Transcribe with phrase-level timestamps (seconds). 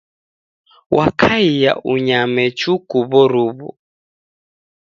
[0.97, 3.69] Wakaia unyame chuku w'oruwu.